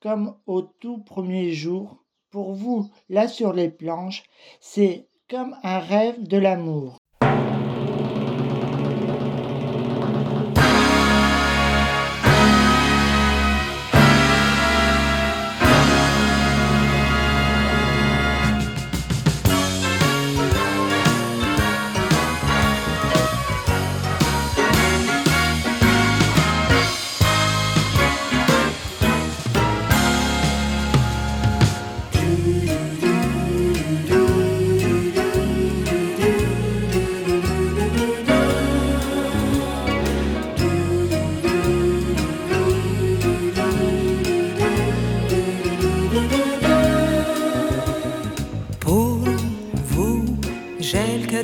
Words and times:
comme 0.00 0.36
au 0.46 0.60
tout 0.60 0.98
premier 0.98 1.52
jour. 1.52 2.04
Pour 2.30 2.52
vous, 2.52 2.90
là 3.08 3.26
sur 3.26 3.54
les 3.54 3.70
planches, 3.70 4.24
c'est 4.60 5.08
comme 5.28 5.56
un 5.62 5.78
rêve 5.78 6.22
de 6.22 6.36
l'amour. 6.36 6.99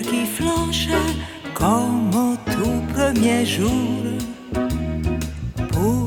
Qui 0.02 0.26
flanche 0.26 0.88
comme 1.54 2.10
au 2.14 2.36
tout 2.50 2.82
premier 2.94 3.44
jour. 3.46 4.02
Pour 5.72 6.06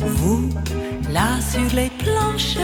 vous, 0.00 0.48
là 1.10 1.40
sur 1.52 1.68
les 1.74 1.90
planches, 2.02 2.58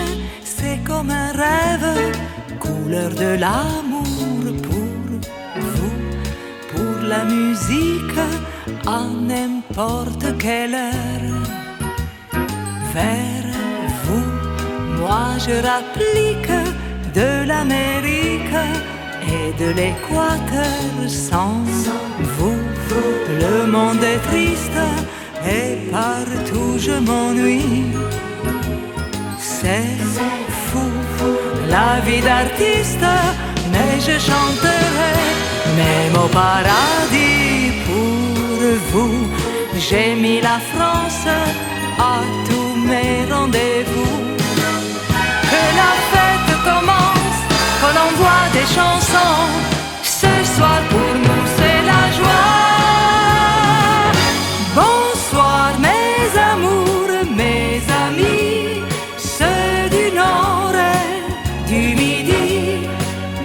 c'est 0.45 0.81
comme 0.85 1.11
un 1.11 1.33
rêve, 1.33 2.15
couleur 2.59 3.11
de 3.11 3.37
l'amour. 3.39 4.43
Pour 4.63 5.61
vous, 5.73 5.95
pour 6.71 7.03
la 7.07 7.25
musique, 7.25 8.19
à 8.87 9.03
n'importe 9.31 10.39
quelle 10.39 10.75
heure. 10.75 11.43
Vers 12.95 13.51
vous, 14.05 15.01
moi 15.01 15.25
je 15.39 15.55
rapplique 15.71 16.55
de 17.15 17.47
l'Amérique 17.47 18.57
et 19.27 19.53
de 19.63 19.71
l'Équateur. 19.71 21.09
Sans 21.09 21.61
vous, 22.39 22.61
le 23.41 23.67
monde 23.71 24.03
est 24.03 24.23
triste 24.31 24.81
et 25.47 25.91
partout 25.91 26.79
je 26.79 26.93
m'ennuie. 26.93 27.87
C'est 29.39 29.97
fou, 30.69 30.91
la 31.69 32.01
vie 32.07 32.21
d'artiste, 32.21 33.07
mais 33.73 34.01
je 34.01 34.19
chanterai 34.19 35.15
même 35.77 36.17
au 36.25 36.29
paradis 36.29 37.73
pour 37.87 38.61
vous. 38.93 39.27
J'ai 39.79 40.15
mis 40.15 40.41
la 40.41 40.59
France 40.73 41.27
à 41.99 42.21
tous 42.49 42.75
mes 42.91 43.33
rendez-vous. 43.33 44.19
Que 45.51 45.63
la 45.81 45.93
fête 46.11 46.53
commence, 46.69 47.22
qu'on 47.83 47.97
envoie 48.09 48.45
des 48.53 48.67
chansons. 48.77 49.39
Ce 50.03 50.33
soir 50.55 50.81
pour 50.91 51.13
nous 51.25 51.45
c'est 51.57 51.81
la 51.93 52.03
joie. 52.19 52.49
Bonsoir 54.81 55.69
mes 55.87 56.23
amours, 56.53 57.15
mes 57.41 57.83
amis, 58.05 58.83
ceux 59.19 59.79
du 59.97 60.05
nord 60.23 60.75
et 60.95 61.71
du 61.73 61.83
midi. 62.03 62.89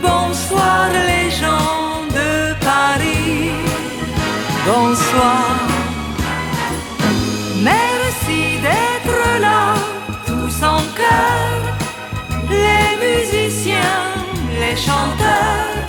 Bonsoir 0.08 0.90
les 1.10 1.30
gens 1.42 2.06
de 2.18 2.30
Paris. 2.70 3.52
Bonsoir. 4.68 5.47
Les 14.88 14.94
chanteurs, 14.94 15.86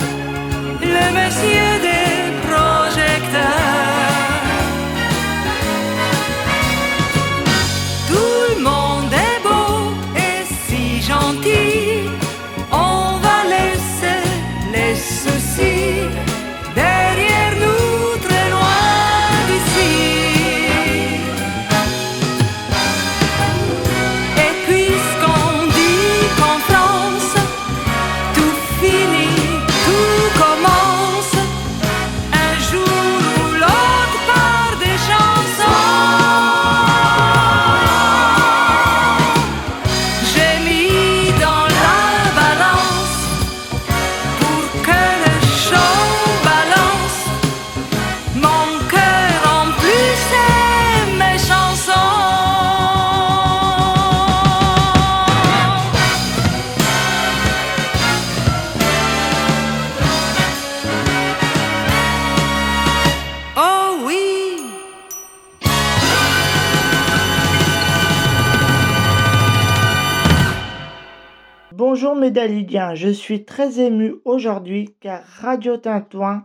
le 0.81 1.13
monsieur 1.13 1.78
Bonjour 72.19 72.31
mes 72.31 72.35
Dalidiens, 72.35 72.95
je 72.95 73.07
suis 73.07 73.45
très 73.45 73.79
ému 73.79 74.15
aujourd'hui 74.25 74.93
car 74.99 75.23
Radio 75.23 75.77
Tintouin 75.77 76.43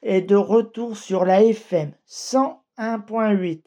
est 0.00 0.22
de 0.22 0.36
retour 0.36 0.96
sur 0.96 1.26
la 1.26 1.42
FM 1.42 1.92
101.8. 2.08 3.60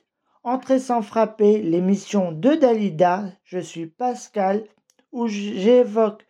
Entrez 0.43 0.79
sans 0.79 1.03
frapper, 1.03 1.61
l'émission 1.61 2.31
de 2.31 2.55
Dalida, 2.55 3.25
je 3.43 3.59
suis 3.59 3.85
Pascal, 3.85 4.63
où 5.11 5.27
j'évoque 5.27 6.25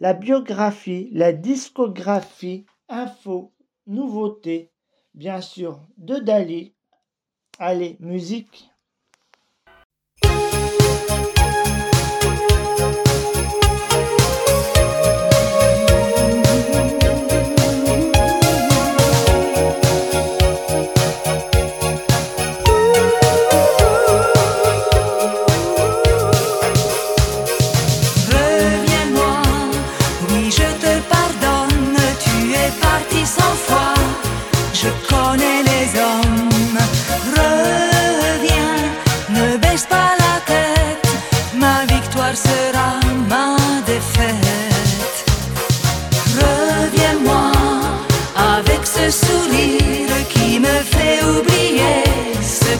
la 0.00 0.14
biographie, 0.14 1.10
la 1.12 1.34
discographie, 1.34 2.64
infos, 2.88 3.52
nouveautés, 3.86 4.70
bien 5.12 5.42
sûr, 5.42 5.82
de 5.98 6.16
Dali. 6.16 6.74
Allez, 7.58 7.98
musique. 8.00 8.70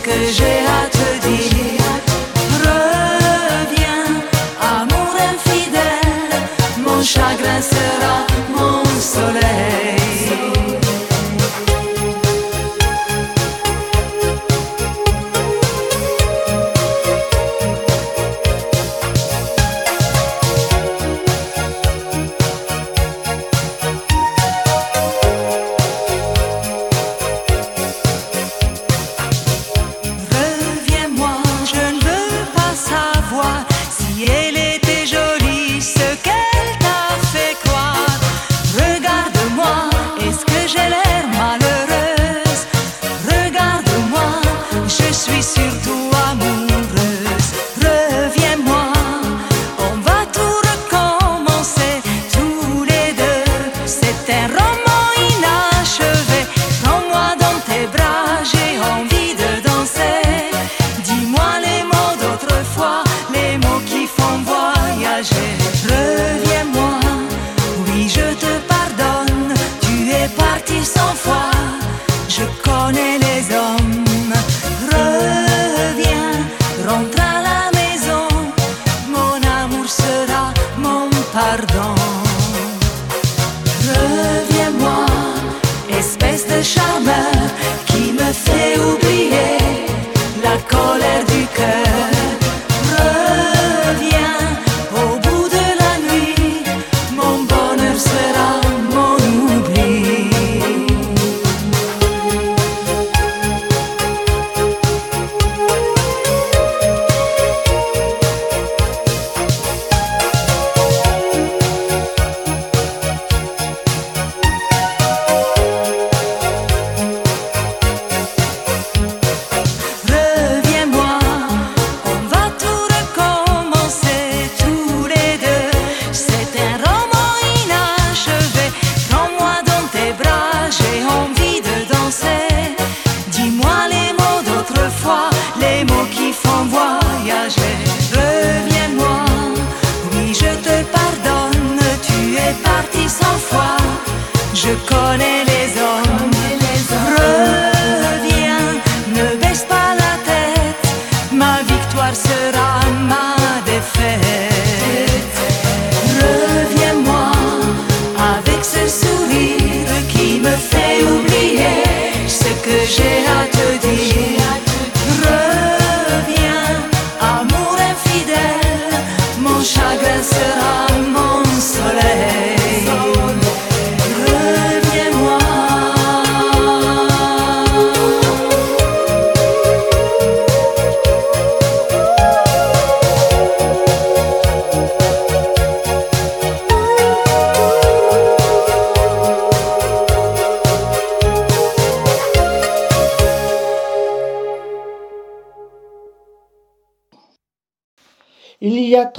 Il 0.06 0.12
y 0.12 0.66
a 0.66 1.53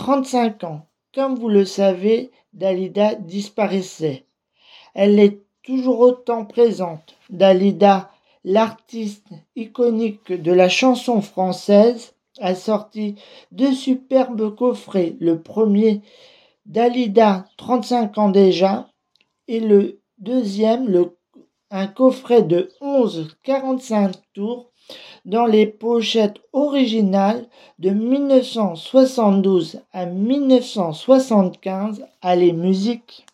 35 0.05 0.63
ans, 0.65 0.85
comme 1.15 1.33
vous 1.33 1.49
le 1.49 1.65
savez, 1.65 2.29
Dalida 2.53 3.15
disparaissait. 3.15 4.27
Elle 4.93 5.19
est 5.19 5.41
toujours 5.63 5.99
autant 5.99 6.45
présente. 6.45 7.15
Dalida, 7.31 8.11
l'artiste 8.43 9.25
iconique 9.55 10.31
de 10.31 10.51
la 10.51 10.69
chanson 10.69 11.21
française, 11.21 12.13
a 12.39 12.53
sorti 12.53 13.15
deux 13.51 13.73
superbes 13.73 14.53
coffrets. 14.53 15.15
Le 15.19 15.41
premier, 15.41 16.03
Dalida, 16.67 17.47
35 17.57 18.15
ans 18.19 18.29
déjà, 18.29 18.87
et 19.47 19.59
le 19.59 20.01
deuxième, 20.19 21.09
un 21.71 21.87
coffret 21.87 22.43
de 22.43 22.69
11 22.79 23.35
45 23.41 24.13
tours 24.35 24.71
dans 25.25 25.45
les 25.45 25.65
pochettes 25.65 26.37
originales 26.53 27.45
de 27.79 27.89
1972 27.89 29.81
à 29.91 30.05
1975 30.05 32.05
à 32.21 32.35
les 32.35 32.53
musiques. 32.53 33.25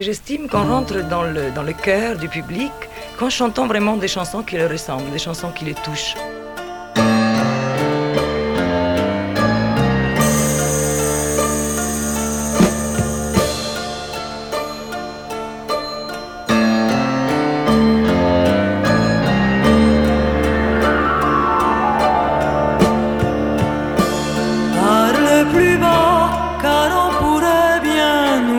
J'estime 0.00 0.48
qu'on 0.48 0.68
rentre 0.68 1.06
dans 1.08 1.22
le, 1.22 1.50
dans 1.52 1.64
cœur 1.72 2.18
du 2.18 2.28
public 2.28 2.72
qu'en 3.18 3.30
chantant 3.30 3.66
vraiment 3.66 3.96
des 3.96 4.08
chansons 4.08 4.42
qui 4.42 4.56
leur 4.56 4.70
ressemblent, 4.70 5.10
des 5.10 5.18
chansons 5.18 5.52
qui 5.52 5.64
les 5.64 5.74
touchent. 5.74 6.14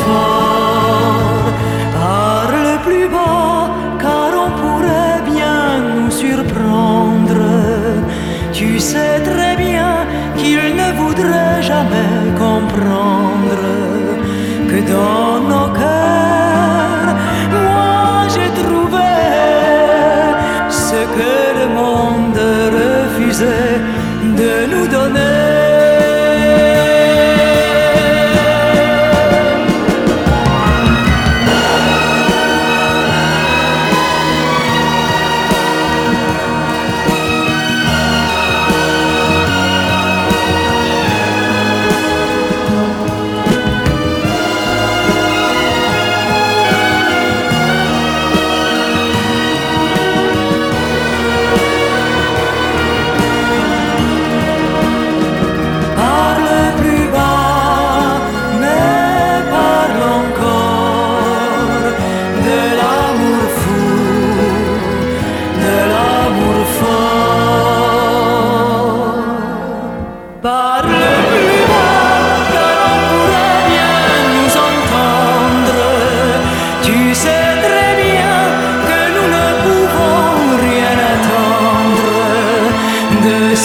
l'amour 0.00 0.39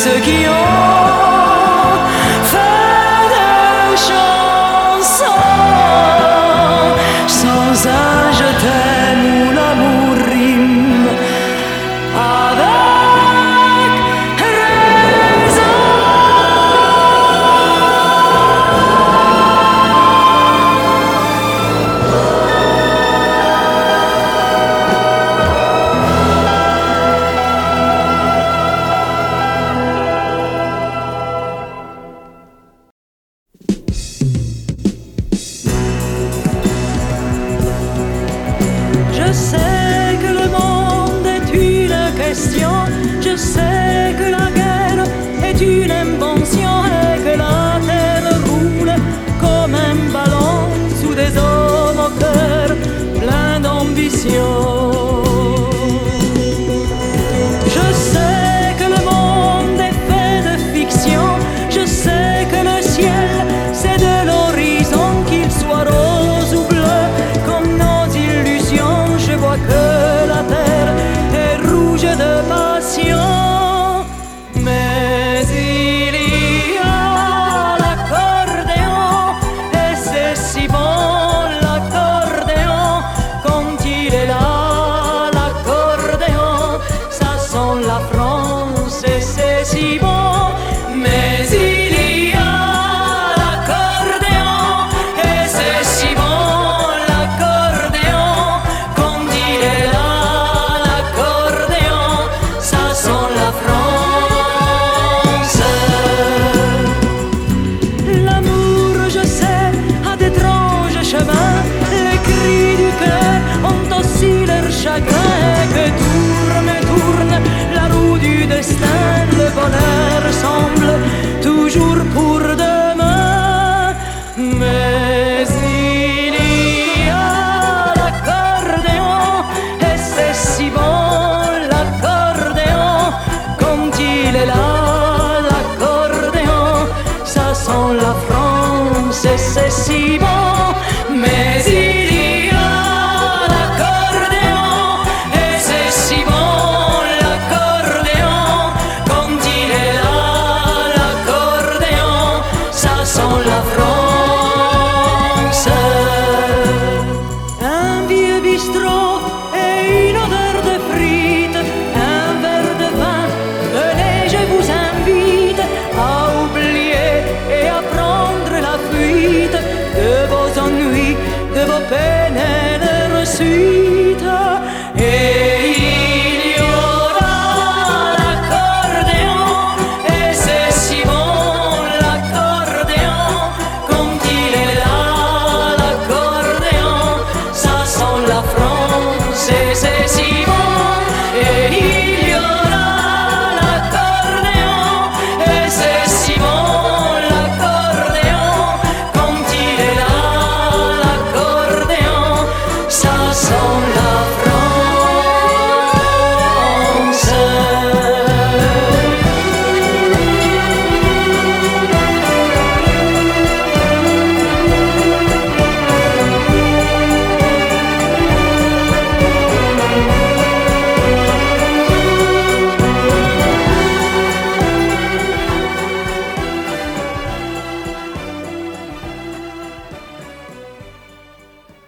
mais 0.04 0.18
il 0.28 0.95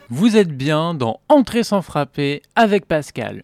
Vous 0.10 0.38
êtes 0.38 0.56
bien 0.56 0.94
dans 0.94 1.20
Entrer 1.28 1.64
sans 1.64 1.82
frapper 1.82 2.42
avec 2.56 2.86
Pascal. 2.86 3.44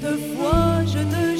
Deux 0.00 0.16
fois 0.16 0.82
je 0.86 1.00
te 1.00 1.31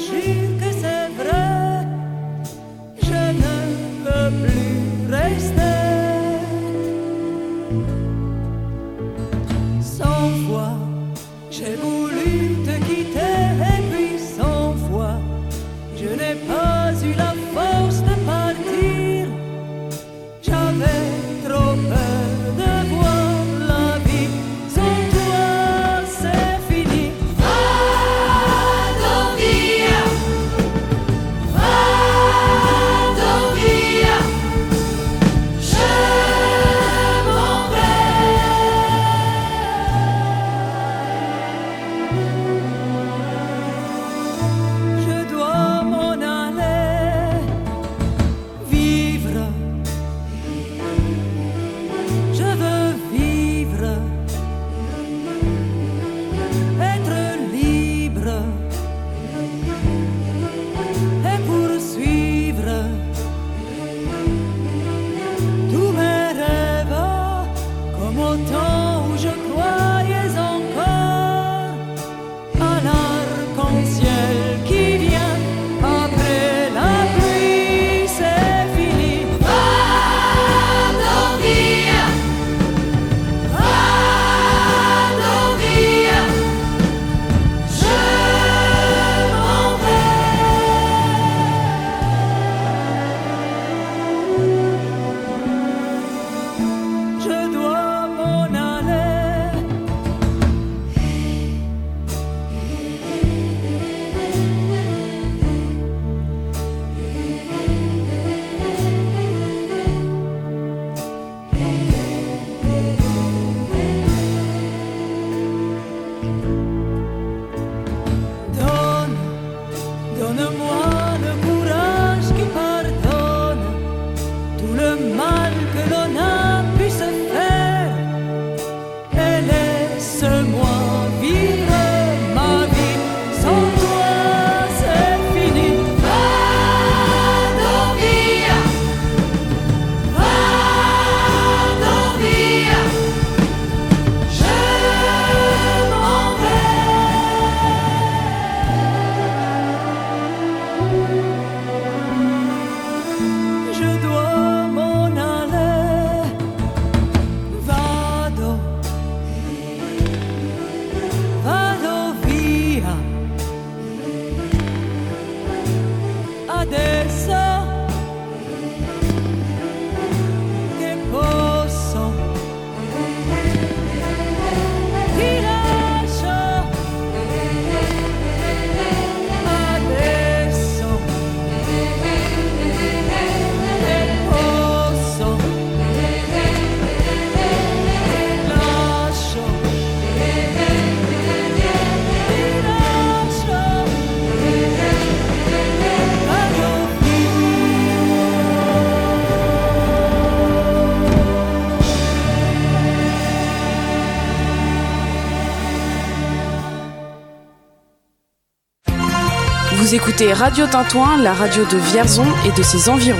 Écoutez 209.93 210.33
Radio 210.33 210.65
Tintouin, 210.65 211.21
la 211.21 211.33
radio 211.33 211.65
de 211.65 211.77
Vierzon 211.77 212.25
et 212.47 212.57
de 212.57 212.63
ses 212.63 212.89
environs. 212.89 213.19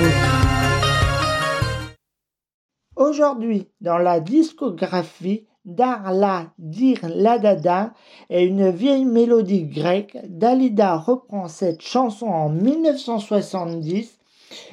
Aujourd'hui, 2.96 3.68
dans 3.80 3.98
la 3.98 4.18
discographie 4.18 5.46
d'Arla 5.64 6.52
Dir 6.58 6.98
Ladada 7.04 7.94
et 8.28 8.42
une 8.42 8.70
vieille 8.70 9.04
mélodie 9.04 9.66
grecque, 9.66 10.18
Dalida 10.24 10.96
reprend 10.96 11.46
cette 11.46 11.80
chanson 11.80 12.26
en 12.26 12.48
1970 12.48 14.18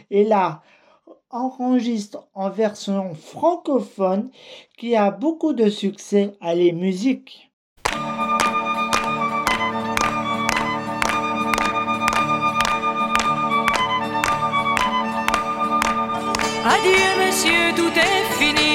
et 0.10 0.24
la 0.24 0.64
enregistre 1.30 2.28
en 2.34 2.50
version 2.50 3.14
francophone 3.14 4.32
qui 4.76 4.96
a 4.96 5.12
beaucoup 5.12 5.54
de 5.54 5.70
succès 5.70 6.34
à 6.42 6.56
les 6.56 6.72
musiques. 6.72 7.52
Adieu, 16.64 17.26
monsieur, 17.26 17.74
tout 17.76 17.92
est 17.98 18.38
fini. 18.38 18.71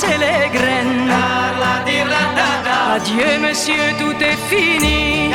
Pousser 0.00 0.18
les 0.18 0.48
graines. 0.56 1.10
Adieu 2.94 3.38
monsieur, 3.40 3.94
tout 3.98 4.16
est 4.22 4.38
fini. 4.48 5.32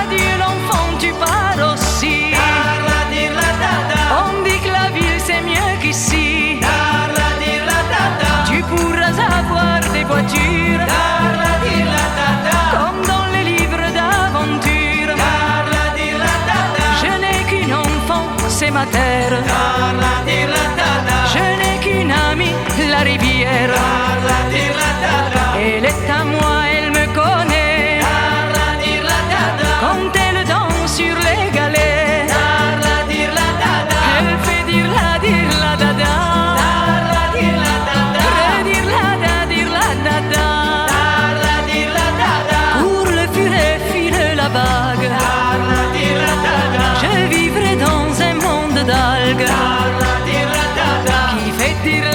Adieu 0.00 0.30
l'enfant, 0.38 0.88
tu 0.98 1.12
pars 1.12 1.72
aussi. 1.72 2.34
On 4.22 4.42
dit 4.44 4.58
que 4.64 4.68
la 4.68 4.88
ville 4.90 5.20
c'est 5.24 5.42
mieux 5.42 5.72
qu'ici. 5.80 6.60
Tu 8.46 8.62
pourras 8.62 9.16
avoir 9.38 9.80
des 9.92 10.04
voitures. 10.04 10.86
Comme 12.72 13.02
dans 13.06 13.26
les 13.32 13.44
livres 13.52 13.88
d'aventure. 13.98 15.14
Je 17.02 17.12
n'ai 17.22 17.44
qu'une 17.48 17.74
enfant, 17.74 18.26
c'est 18.48 18.70
ma 18.70 18.86
terre. 18.86 19.49
Qui 51.82 52.09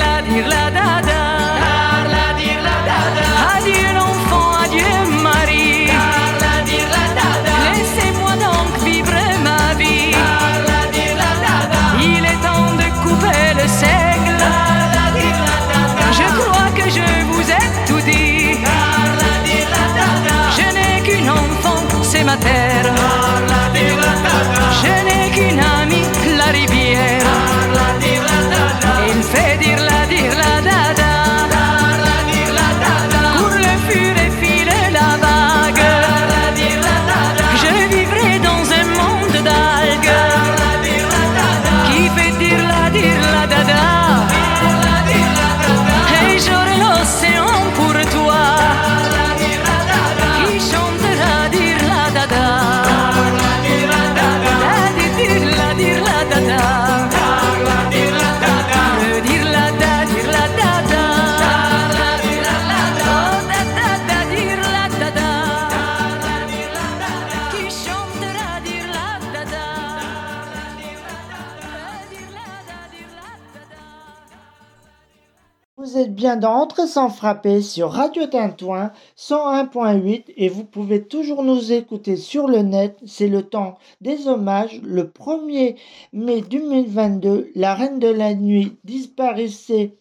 Êtes 75.96 76.14
bien 76.14 76.36
dans 76.36 76.56
Entrée 76.56 76.88
sans 76.88 77.08
frapper 77.08 77.62
sur 77.62 77.90
Radio 77.90 78.26
Tintouin 78.26 78.92
101.8 79.18 80.26
et 80.36 80.50
vous 80.50 80.66
pouvez 80.66 81.02
toujours 81.02 81.42
nous 81.42 81.72
écouter 81.72 82.18
sur 82.18 82.48
le 82.48 82.64
net. 82.64 82.98
C'est 83.06 83.30
le 83.30 83.44
temps 83.44 83.78
des 84.02 84.28
hommages. 84.28 84.82
Le 84.84 85.06
1er 85.06 85.78
mai 86.12 86.42
2022, 86.42 87.52
la 87.56 87.76
Reine 87.76 88.00
de 88.00 88.10
la 88.10 88.34
Nuit 88.34 88.76
disparaissait 88.84 89.94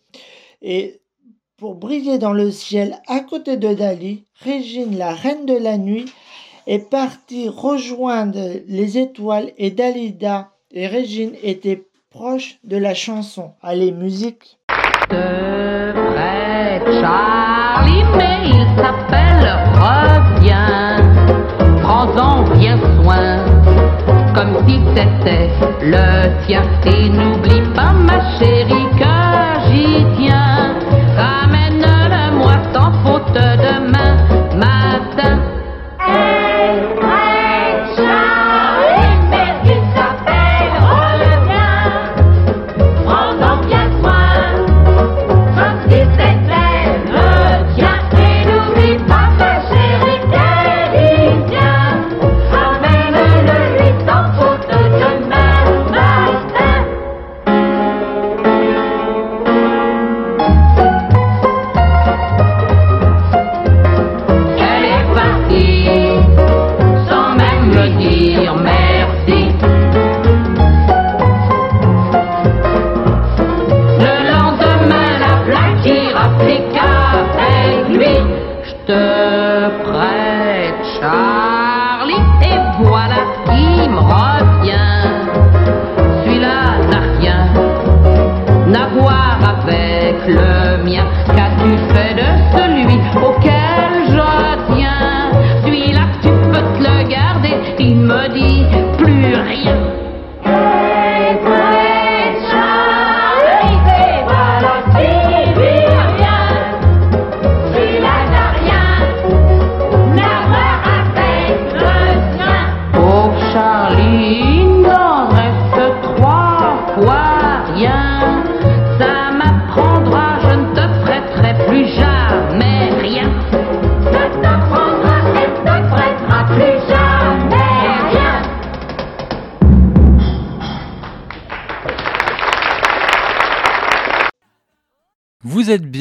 et 0.62 1.00
pour 1.58 1.76
briller 1.76 2.18
dans 2.18 2.32
le 2.32 2.50
ciel 2.50 3.00
à 3.06 3.20
côté 3.20 3.56
de 3.56 3.72
Dali, 3.72 4.24
Régine, 4.40 4.98
la 4.98 5.14
Reine 5.14 5.46
de 5.46 5.56
la 5.56 5.78
Nuit, 5.78 6.06
est 6.66 6.90
partie 6.90 7.48
rejoindre 7.48 8.40
les 8.66 8.98
étoiles 8.98 9.52
et 9.58 9.70
Dalida 9.70 10.50
et 10.72 10.88
Régine 10.88 11.36
étaient 11.44 11.86
proches 12.10 12.58
de 12.64 12.76
la 12.76 12.94
chanson. 12.94 13.52
Allez, 13.62 13.92
musique. 13.92 14.58
De 15.10 15.92
près 16.12 16.80
Charlie, 17.00 18.04
mais 18.16 18.38
il 18.44 18.66
s'appelle 18.76 19.46
Reviens. 19.74 20.96
Prends-en 21.82 22.42
bien 22.56 22.78
soin, 23.02 23.44
comme 24.34 24.56
si 24.66 24.80
c'était 24.94 25.50
le 25.82 26.46
tien. 26.46 26.62
Et 26.86 27.08
n'oublie 27.08 27.33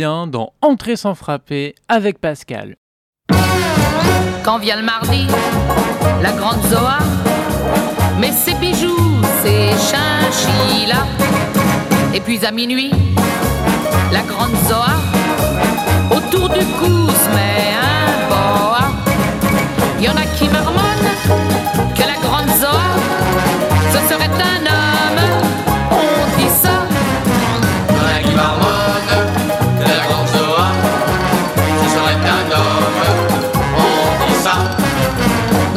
Dans 0.04 0.52
Entrée 0.62 0.98
sans 0.98 1.16
frapper 1.16 1.76
avec 1.88 2.20
Pascal. 2.20 2.76
Quand 4.44 4.58
vient 4.58 4.76
le 4.76 4.84
mardi, 4.84 5.26
la 6.22 6.34
grande 6.34 6.62
Zoa 6.66 6.98
met 8.20 8.34
ses 8.34 8.54
bijoux, 8.56 9.22
ses 9.42 9.70
chinchillas. 9.70 11.06
Et 12.14 12.20
puis 12.20 12.46
à 12.46 12.52
minuit, 12.52 12.92
la 14.12 14.24
grande 14.24 14.58
Zoa. 14.68 14.98
Autour 16.12 16.50
du 16.50 16.66
cou 16.66 17.08
se 17.10 17.30
met 17.30 17.72
un 17.80 18.28
boa. 18.28 18.92
Y 20.02 20.10
en 20.10 20.18
a 20.18 20.26
qui 20.38 20.50
marmonnent 20.50 21.14
que 21.96 22.02
la 22.02 22.20
grande 22.22 22.50
Zoa, 22.60 22.90
ce 23.94 24.00
serait 24.10 24.26
un 24.26 24.66
homme. 24.66 24.83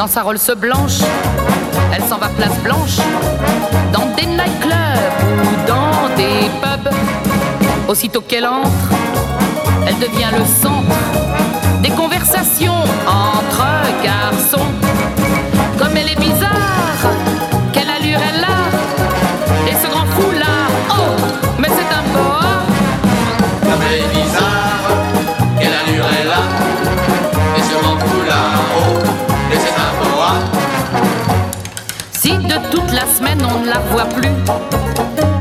Sa 0.09 0.23
Rolls 0.23 0.39
blanche, 0.57 1.01
elle 1.93 2.03
s'en 2.05 2.17
va 2.17 2.29
place 2.29 2.57
blanche, 2.63 2.97
dans 3.93 4.07
des 4.17 4.25
nightclubs 4.25 4.73
ou 5.43 5.69
dans 5.69 6.17
des 6.17 6.49
pubs. 6.63 6.93
Aussitôt 7.89 8.23
qu'elle 8.23 8.47
entre, 8.47 8.91
elle 9.87 9.99
devient 9.99 10.31
le 10.33 10.45
centre 10.45 10.97
des 11.83 11.91
conversations 11.91 12.85
entre 13.07 13.65
garçons. 14.03 14.67
Comme 15.79 15.97
elle 15.97 16.11
est 16.11 16.21
bizarre, 16.21 16.76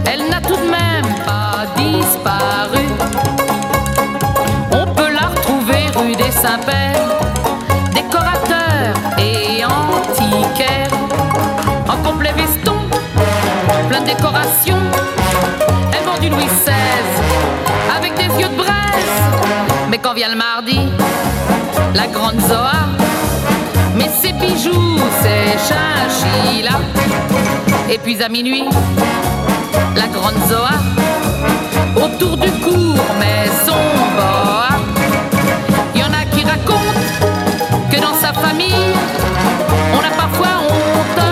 elle 0.05 0.29
n'a 0.29 0.41
tout 0.41 0.55
de 0.55 0.69
même 0.69 1.15
pas 1.25 1.65
disparu. 1.75 2.85
On 4.71 4.85
peut 4.93 5.11
la 5.11 5.27
retrouver 5.27 5.87
rue 5.95 6.15
des 6.15 6.31
Saints-Pères, 6.31 7.09
décorateur 7.93 8.93
et 9.17 9.63
antiquaire, 9.65 10.89
en 11.87 11.97
complet 12.07 12.33
veston, 12.33 12.77
plein 13.89 14.01
de 14.01 14.07
décorations. 14.07 14.83
Elle 15.91 16.05
vend 16.05 16.19
du 16.19 16.29
Louis 16.29 16.45
XVI 16.45 16.73
avec 17.97 18.15
des 18.15 18.41
yeux 18.41 18.49
de 18.49 18.55
braise. 18.55 19.15
Mais 19.89 19.97
quand 19.97 20.13
vient 20.13 20.29
le 20.29 20.37
mardi, 20.37 20.79
la 21.93 22.07
grande 22.07 22.39
Zoa 22.41 22.85
mais 23.95 24.09
ses 24.09 24.33
bijoux, 24.33 24.99
ses 25.21 25.57
chinchillas. 25.67 26.81
Et 27.87 27.99
puis 27.99 28.21
à 28.23 28.29
minuit, 28.29 28.65
la 29.95 30.07
grande 30.07 30.35
Zoa, 30.49 30.71
autour 31.95 32.35
du 32.37 32.51
cours, 32.51 33.05
mais 33.19 33.47
son 33.65 33.73
boa. 34.15 34.69
Y 35.95 36.03
en 36.03 36.11
a 36.11 36.25
qui 36.31 36.43
racontent 36.43 36.79
que 37.91 37.97
dans 38.01 38.15
sa 38.19 38.33
famille, 38.33 38.93
on 39.93 39.99
a 39.99 40.15
parfois 40.17 40.61
honte 40.67 41.25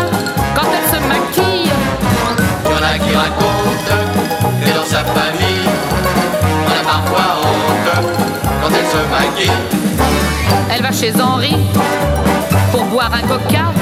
quand 0.56 0.68
elle 0.78 0.90
se 0.96 1.00
maquille. 1.08 1.72
Y 2.66 2.74
en 2.74 2.84
a 2.84 3.00
qui 3.00 3.16
racontent 3.16 3.98
que 4.64 4.70
dans 4.78 4.86
sa 4.86 5.04
famille, 5.04 5.70
on 6.68 6.72
a 6.72 6.84
parfois 6.84 7.28
honte 7.42 8.08
quand 8.62 8.70
elle 8.70 8.86
se 8.86 9.02
maquille. 9.10 9.60
Elle 10.72 10.82
va 10.84 10.92
chez 10.92 11.14
Henri 11.20 11.56
pour 12.72 12.84
boire 12.86 13.12
un 13.14 13.28
coca 13.28 13.74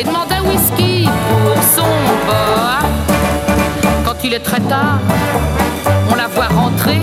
et 0.00 0.04
demande 0.04 0.32
un 0.32 0.42
whisky 0.48 1.06
pour 1.28 1.62
son 1.76 1.90
boa. 2.26 2.78
Quand 4.04 4.24
il 4.24 4.32
est 4.32 4.40
très 4.40 4.60
tard, 4.60 4.98
on 6.10 6.14
la 6.14 6.26
voit 6.26 6.46
rentrer, 6.46 7.00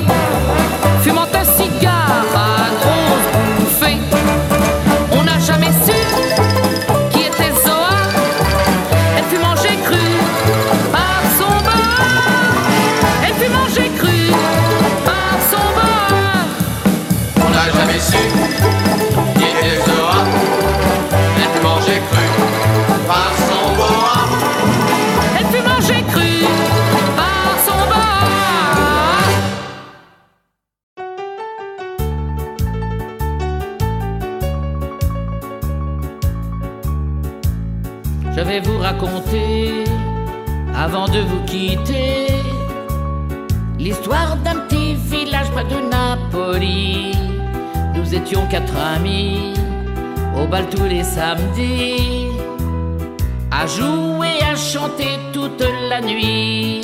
jouer, 53.98 54.38
à 54.52 54.56
chanter 54.56 55.14
toute 55.34 55.66
la 55.90 56.00
nuit. 56.02 56.82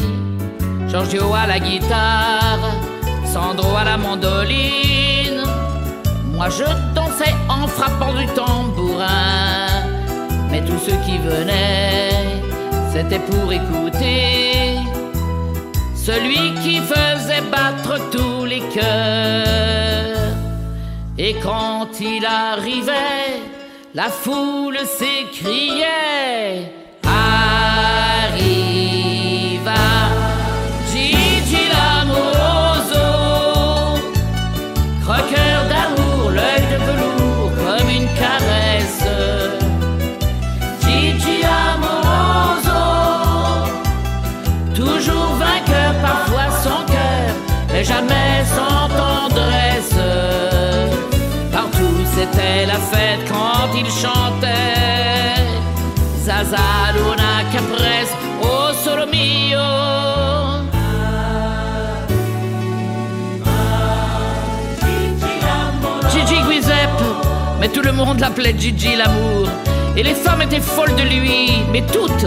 Giorgio 0.89 1.26
à 1.34 1.45
la 1.47 1.60
guitare, 1.60 2.65
Sandro 3.34 3.76
à 3.82 3.84
la 3.84 3.97
mandoline. 3.97 5.43
Moi 6.38 6.49
je 6.58 6.67
dansais 6.95 7.36
en 7.58 7.67
frappant 7.67 8.13
du 8.19 8.26
tambourin. 8.38 9.67
Mais 10.49 10.62
tous 10.67 10.80
ceux 10.86 10.99
qui 11.06 11.17
venaient, 11.30 12.41
c'était 12.93 13.23
pour 13.30 13.47
écouter 13.60 14.78
celui 15.95 16.43
qui 16.63 16.76
faisait 16.93 17.45
battre 17.58 17.93
tous 18.15 18.45
les 18.45 18.63
cœurs. 18.78 20.32
Et 21.17 21.34
quand 21.47 21.91
il 21.99 22.23
arrivait, 22.26 23.41
la 23.93 24.10
foule 24.10 24.80
s'écriait 24.97 26.83
le 67.84 67.91
monde 67.91 68.19
l'appelait 68.19 68.56
Gigi 68.58 68.96
l'amour. 68.96 69.48
Et 69.96 70.04
les 70.04 70.15
femmes 70.15 70.41
étaient 70.41 70.60
folles 70.60 70.96
de 70.96 71.04
lui, 71.04 71.52
mais 71.72 71.84
toutes. 71.91 72.26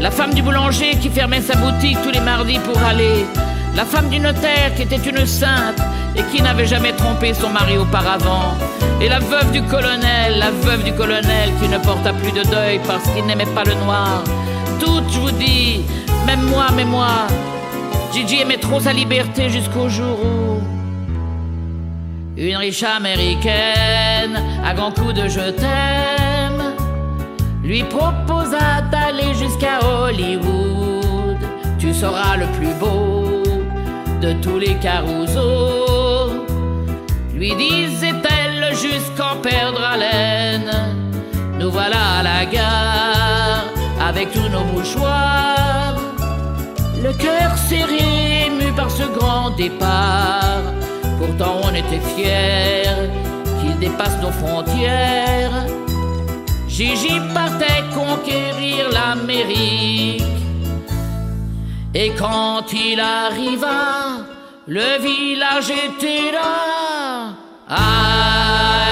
La 0.00 0.10
femme 0.10 0.34
du 0.34 0.42
boulanger 0.42 0.96
qui 1.00 1.10
fermait 1.10 1.40
sa 1.40 1.56
boutique 1.56 1.98
tous 2.02 2.10
les 2.10 2.20
mardis 2.20 2.58
pour 2.58 2.78
aller. 2.82 3.26
La 3.74 3.84
femme 3.84 4.08
du 4.08 4.18
notaire 4.18 4.74
qui 4.74 4.82
était 4.82 4.96
une 4.96 5.26
sainte 5.26 5.80
et 6.14 6.22
qui 6.30 6.40
n'avait 6.40 6.66
jamais 6.66 6.92
trompé 6.92 7.34
son 7.34 7.50
mari 7.50 7.76
auparavant. 7.76 8.54
Et 9.00 9.08
la 9.08 9.18
veuve 9.18 9.50
du 9.52 9.62
colonel, 9.62 10.38
la 10.38 10.50
veuve 10.50 10.84
du 10.84 10.92
colonel 10.92 11.50
qui 11.60 11.68
ne 11.68 11.78
porta 11.78 12.12
plus 12.12 12.32
de 12.32 12.42
deuil 12.44 12.80
parce 12.86 13.04
qu'il 13.10 13.26
n'aimait 13.26 13.52
pas 13.54 13.64
le 13.64 13.74
noir. 13.74 14.24
Toutes, 14.80 15.12
je 15.12 15.18
vous 15.18 15.30
dis, 15.32 15.82
même 16.26 16.42
moi, 16.42 16.66
mais 16.74 16.84
moi, 16.84 17.26
Gigi 18.12 18.40
aimait 18.40 18.56
trop 18.56 18.80
sa 18.80 18.92
liberté 18.92 19.50
jusqu'au 19.50 19.88
jour 19.88 20.18
où 20.24 20.75
une 22.36 22.56
riche 22.56 22.82
américaine, 22.82 24.38
à 24.64 24.74
grands 24.74 24.92
coups 24.92 25.14
de 25.14 25.28
je 25.28 25.50
t'aime, 25.50 26.74
lui 27.62 27.82
proposa 27.84 28.82
d'aller 28.90 29.34
jusqu'à 29.34 29.78
Hollywood. 29.82 31.38
Tu 31.78 31.94
seras 31.94 32.36
le 32.36 32.46
plus 32.58 32.74
beau 32.74 33.42
de 34.20 34.32
tous 34.42 34.58
les 34.58 34.74
carousaux. 34.74 36.44
Lui 37.34 37.54
disait-elle 37.54 38.74
jusqu'en 38.74 39.36
perdre 39.42 39.82
haleine. 39.82 40.70
Nous 41.58 41.70
voilà 41.70 42.18
à 42.18 42.22
la 42.22 42.44
gare 42.44 43.64
avec 44.00 44.30
tous 44.32 44.48
nos 44.48 44.64
mouchoirs. 44.64 45.96
Le 47.02 47.12
cœur 47.12 47.56
serré, 47.56 48.46
ému 48.46 48.72
par 48.72 48.90
ce 48.90 49.04
grand 49.04 49.50
départ. 49.50 50.75
Pourtant 51.26 51.60
on 51.64 51.74
était 51.74 52.00
fiers 52.14 53.10
qu'il 53.60 53.76
dépasse 53.78 54.16
nos 54.22 54.30
frontières. 54.30 55.66
Gigi 56.68 57.20
partait 57.34 57.82
conquérir 57.92 58.90
l'Amérique. 58.92 60.22
Et 61.94 62.10
quand 62.10 62.72
il 62.72 63.00
arriva, 63.00 64.24
le 64.66 65.00
village 65.00 65.70
était 65.70 66.30
là. 66.32 67.32
Arriva 67.68 68.85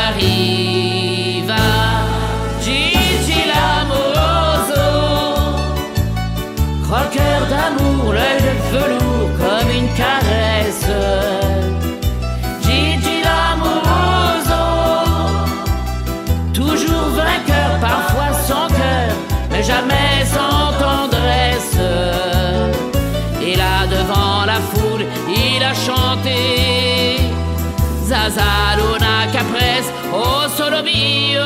Oh 30.12 30.46
mio. 30.84 31.42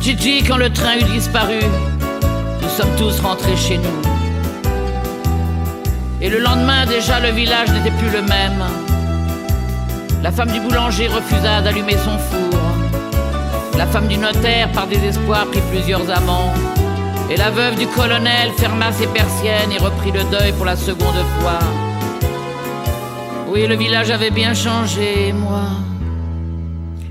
Gigi, 0.00 0.42
quand 0.42 0.56
le 0.56 0.70
train 0.70 0.96
eut 0.98 1.04
disparu, 1.04 1.60
nous 2.62 2.68
sommes 2.68 2.94
tous 2.96 3.20
rentrés 3.20 3.56
chez 3.56 3.78
nous. 3.78 4.02
Et 6.20 6.28
le 6.30 6.38
lendemain, 6.38 6.86
déjà, 6.86 7.20
le 7.20 7.30
village 7.30 7.70
n'était 7.70 7.96
plus 7.96 8.10
le 8.10 8.22
même. 8.22 8.64
La 10.22 10.32
femme 10.32 10.50
du 10.50 10.60
boulanger 10.60 11.06
refusa 11.06 11.60
d'allumer 11.62 11.96
son 11.96 12.18
four. 12.18 12.58
La 13.76 13.86
femme 13.86 14.08
du 14.08 14.16
notaire, 14.16 14.70
par 14.72 14.86
désespoir, 14.86 15.46
prit 15.46 15.62
plusieurs 15.70 16.10
amants. 16.10 16.52
Et 17.30 17.36
la 17.36 17.50
veuve 17.50 17.76
du 17.76 17.86
colonel 17.88 18.50
ferma 18.56 18.90
ses 18.92 19.06
persiennes 19.06 19.72
et 19.72 19.78
reprit 19.78 20.12
le 20.12 20.24
deuil 20.30 20.52
pour 20.52 20.64
la 20.64 20.76
seconde 20.76 21.22
fois. 21.38 21.58
Oui, 23.48 23.66
le 23.66 23.76
village 23.76 24.10
avait 24.10 24.30
bien 24.30 24.54
changé, 24.54 25.32
moi. 25.32 25.68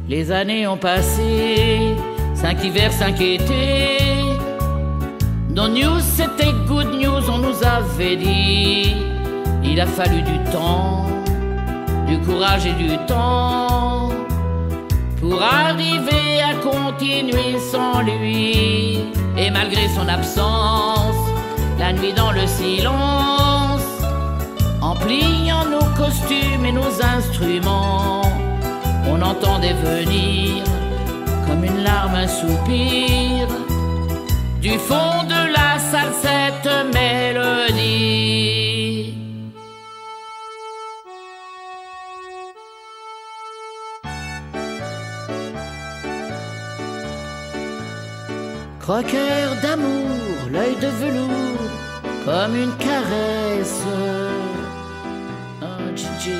Les 0.09 0.31
années 0.31 0.65
ont 0.67 0.77
passé, 0.77 1.95
cinq 2.33 2.63
hivers, 2.63 2.91
cinq 2.91 3.21
étés. 3.21 3.97
Nos 5.49 5.67
news, 5.67 5.99
c'était 5.99 6.53
good 6.67 6.93
news, 6.99 7.29
on 7.29 7.39
nous 7.39 7.63
avait 7.63 8.15
dit. 8.15 8.95
Il 9.63 9.79
a 9.81 9.85
fallu 9.85 10.21
du 10.21 10.37
temps, 10.51 11.05
du 12.07 12.17
courage 12.19 12.65
et 12.65 12.73
du 12.73 12.97
temps 13.05 14.09
pour 15.19 15.41
arriver 15.41 16.41
à 16.41 16.53
continuer 16.55 17.59
sans 17.71 18.01
lui. 18.01 18.66
Malgré 19.69 19.89
son 19.89 20.07
absence, 20.07 21.17
la 21.77 21.91
nuit 21.91 22.13
dans 22.13 22.31
le 22.31 22.47
silence, 22.47 23.81
en 24.81 24.95
pliant 24.95 25.65
nos 25.65 25.83
costumes 26.01 26.65
et 26.65 26.71
nos 26.71 27.03
instruments, 27.03 28.21
on 29.09 29.21
entendait 29.21 29.73
venir 29.73 30.63
comme 31.45 31.65
une 31.65 31.83
larme 31.83 32.15
un 32.15 32.29
soupir 32.29 33.49
du 34.61 34.79
fond 34.79 35.23
de 35.27 35.51
la 35.51 35.77
salle 35.79 36.13
cette 36.21 36.71
mélodie. 36.93 38.56
Croqueur 48.87 49.61
d'amour, 49.61 50.49
l'œil 50.49 50.73
de 50.77 50.87
velours, 50.87 51.59
comme 52.23 52.55
une 52.55 52.73
caresse. 52.77 53.83
Oh, 55.61 55.93
Gigi. 55.93 56.31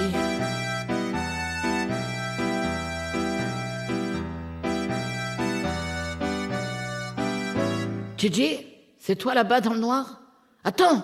Gigi, 8.17 8.65
c'est 8.97 9.17
toi 9.17 9.33
là-bas 9.33 9.59
dans 9.59 9.73
le 9.73 9.79
noir? 9.79 10.21
Attends, 10.63 11.03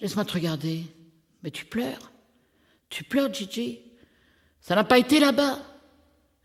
laisse-moi 0.00 0.24
te 0.24 0.32
regarder. 0.32 0.84
Mais 1.42 1.50
tu 1.50 1.66
pleures. 1.66 2.12
Tu 2.88 3.04
pleures, 3.04 3.30
Gigi. 3.30 3.80
Ça 4.62 4.74
n'a 4.74 4.84
pas 4.84 4.96
été 4.96 5.20
là-bas. 5.20 5.58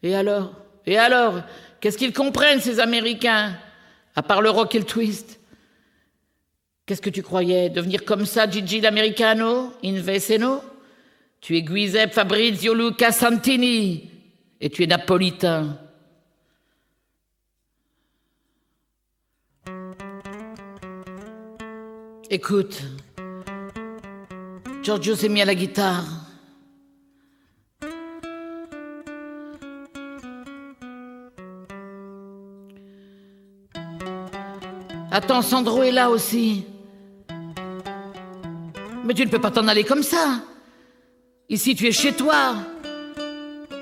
Et 0.03 0.13
alors? 0.13 0.51
Et 0.85 0.97
alors? 0.97 1.43
Qu'est-ce 1.79 1.97
qu'ils 1.97 2.11
comprennent, 2.11 2.59
ces 2.59 2.81
Américains? 2.81 3.57
À 4.17 4.23
part 4.23 4.41
le 4.41 4.49
rock 4.49 4.73
et 4.73 4.79
le 4.79 4.83
twist. 4.83 5.39
Qu'est-ce 6.87 7.03
que 7.03 7.11
tu 7.11 7.21
croyais 7.21 7.69
Devenir 7.69 8.03
comme 8.03 8.25
ça, 8.25 8.49
Gigi 8.49 8.81
l'Americano 8.81 9.71
Inveceno? 9.83 10.59
Tu 11.39 11.55
es 11.55 11.63
Giuseppe 11.63 12.13
Fabrizio 12.13 12.73
Luca 12.73 13.11
Santini. 13.11 14.09
Et 14.59 14.71
tu 14.71 14.81
es 14.81 14.87
napolitain. 14.87 15.77
Écoute, 22.31 22.81
Giorgio 24.81 25.15
s'est 25.15 25.29
mis 25.29 25.43
à 25.43 25.45
la 25.45 25.53
guitare. 25.53 26.26
Attends, 35.17 35.41
Sandro 35.41 35.81
est 35.81 35.91
là 35.91 36.11
aussi. 36.11 36.63
Mais 39.03 39.15
tu 39.15 39.25
ne 39.25 39.31
peux 39.31 39.39
pas 39.39 39.49
t'en 39.49 39.67
aller 39.67 39.83
comme 39.83 40.03
ça. 40.03 40.41
Ici, 41.49 41.73
tu 41.73 41.87
es 41.87 41.91
chez 41.91 42.13
toi. 42.13 42.53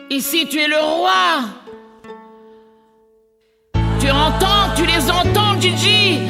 Ici, 0.10 0.48
tu 0.50 0.62
es 0.62 0.70
le 0.70 0.78
roi. 0.78 1.42
Tu 4.00 4.10
entends, 4.10 4.74
tu 4.78 4.86
les 4.86 5.12
entends, 5.12 5.60
Gigi. 5.60 6.22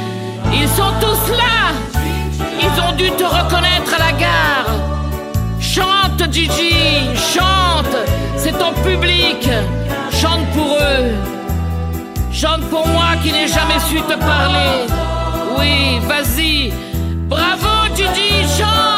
Ils 0.51 0.69
sont 0.69 0.93
tous 0.99 1.29
là. 1.37 1.71
Ils 2.59 2.81
ont 2.81 2.95
dû 2.95 3.11
te 3.11 3.25
reconnaître 3.25 3.93
à 3.93 3.99
la 3.99 4.11
gare. 4.13 4.71
Chante, 5.59 6.33
Gigi, 6.33 7.15
chante. 7.15 7.95
C'est 8.37 8.57
ton 8.57 8.73
public. 8.81 9.47
Chante 12.45 12.69
pour 12.69 12.87
moi 12.87 13.15
qui 13.23 13.31
n'ai 13.31 13.47
jamais 13.47 13.79
su 13.89 13.99
te 14.01 14.13
parler. 14.13 14.85
Oui, 15.57 15.99
vas-y. 16.07 16.71
Bravo, 17.27 17.87
Gigi, 17.95 18.45
chante. 18.55 18.94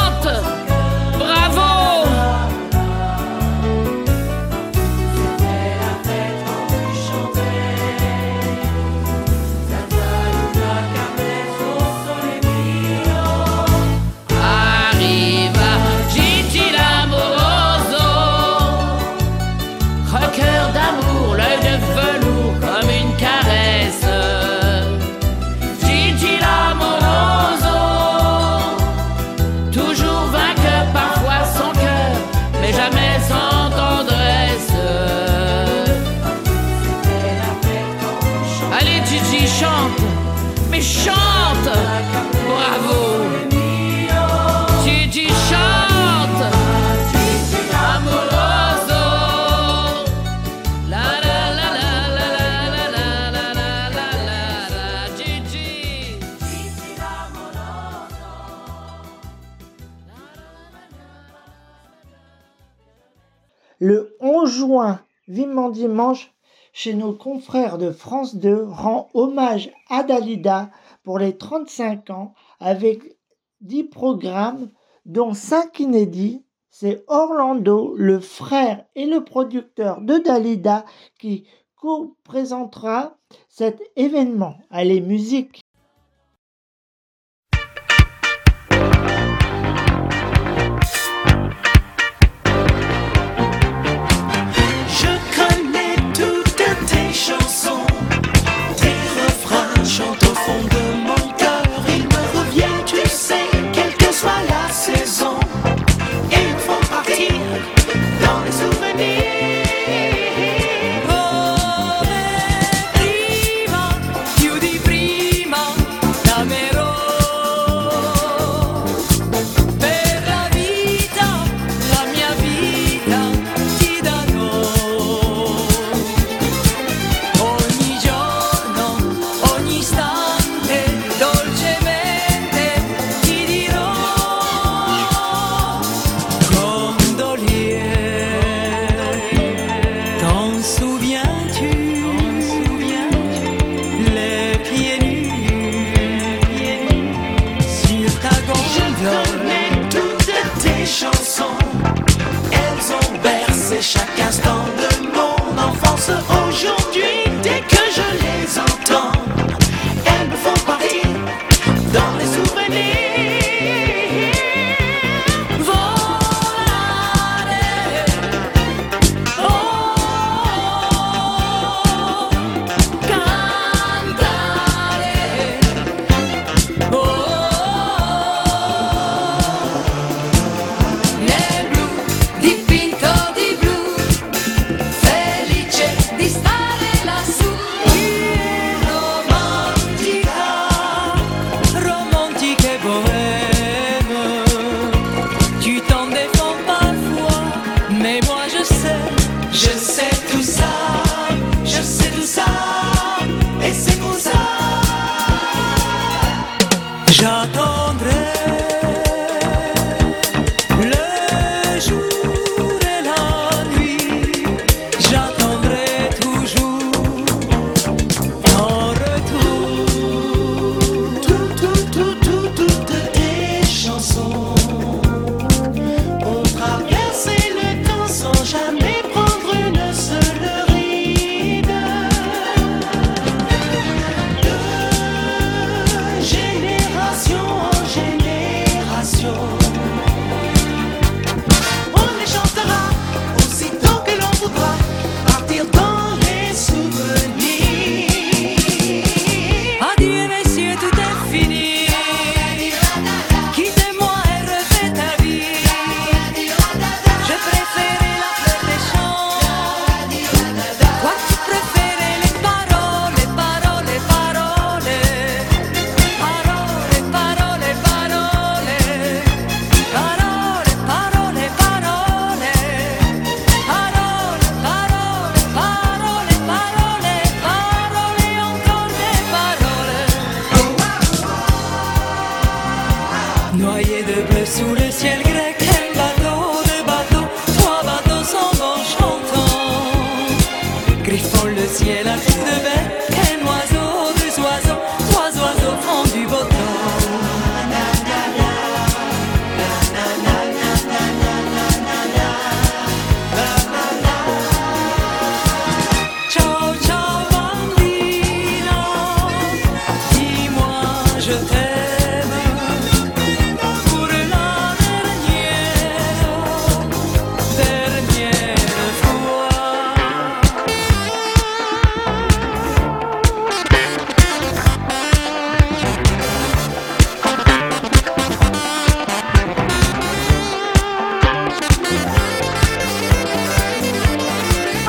Vivement 65.27 65.69
dimanche, 65.69 66.33
chez 66.73 66.93
nos 66.93 67.13
confrères 67.13 67.77
de 67.77 67.91
France 67.91 68.35
2 68.35 68.65
rend 68.69 69.09
hommage 69.13 69.71
à 69.89 70.03
Dalida 70.03 70.69
pour 71.03 71.17
les 71.19 71.37
35 71.37 72.09
ans 72.11 72.33
avec 72.59 73.17
10 73.61 73.85
programmes 73.85 74.69
dont 75.05 75.33
5 75.33 75.79
inédits. 75.79 76.43
C'est 76.69 77.03
Orlando, 77.07 77.95
le 77.95 78.19
frère 78.19 78.85
et 78.95 79.07
le 79.07 79.23
producteur 79.23 80.01
de 80.01 80.17
Dalida 80.19 80.85
qui 81.19 81.47
co-présentera 81.75 83.17
cet 83.49 83.81
événement. 83.95 84.57
Allez, 84.69 85.01
musique 85.01 85.61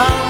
Oh. 0.01 0.27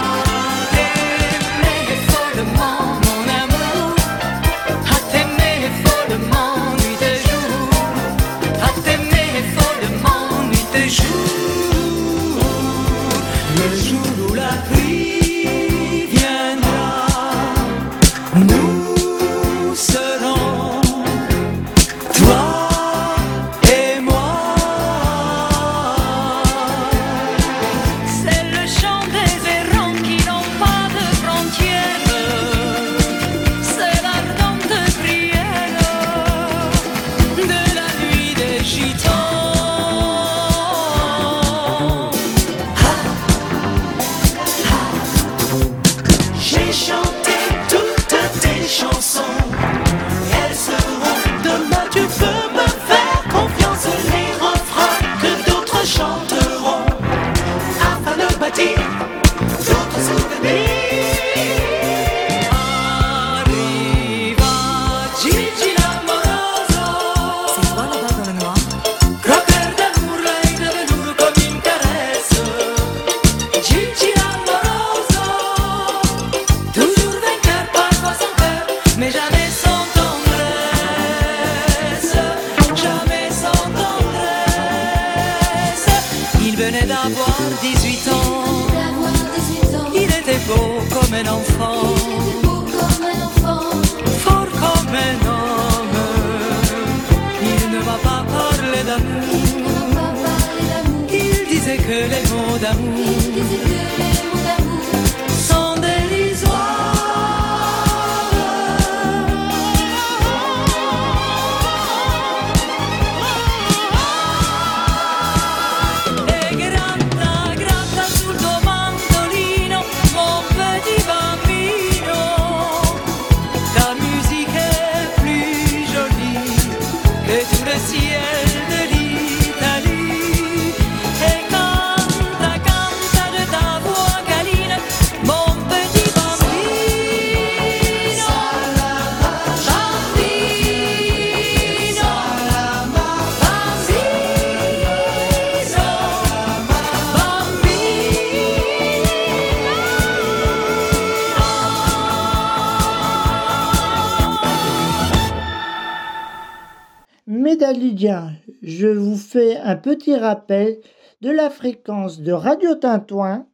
Je 158.62 158.86
vous 158.86 159.16
fais 159.16 159.56
un 159.56 159.74
petit 159.74 160.14
rappel 160.14 160.78
de 161.20 161.30
la 161.30 161.50
fréquence 161.50 162.20
de 162.20 162.32
Radio 162.32 162.76
Tintouin 162.76 163.46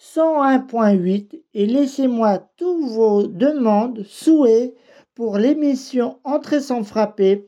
101.8 0.00 1.40
et 1.54 1.66
laissez-moi 1.66 2.48
tous 2.56 2.88
vos 2.88 3.28
demandes, 3.28 4.02
souhaits 4.08 4.74
pour 5.14 5.38
l'émission 5.38 6.18
Entrée 6.24 6.60
sans 6.60 6.82
frapper 6.82 7.46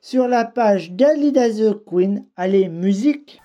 sur 0.00 0.26
la 0.26 0.46
page 0.46 0.92
Dalida 0.92 1.50
the 1.50 1.84
Queen. 1.84 2.24
Allez, 2.36 2.70
musique 2.70 3.42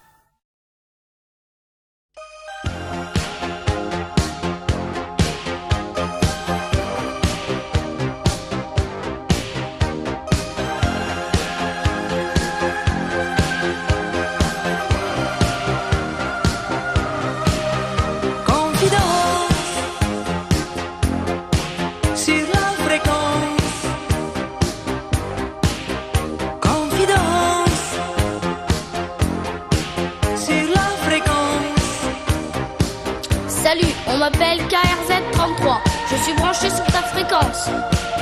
LKRZ33. 34.55 35.79
Je 36.11 36.15
suis 36.23 36.33
branché 36.33 36.69
sur 36.69 36.85
ta 36.85 37.01
fréquence. 37.03 37.69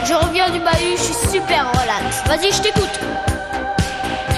Je 0.05 0.13
reviens 0.13 0.49
du 0.49 0.59
bahut, 0.59 0.97
je 0.97 1.01
suis 1.01 1.29
super 1.31 1.71
relax. 1.71 2.23
Vas-y, 2.25 2.51
je 2.51 2.61
t'écoute. 2.61 2.99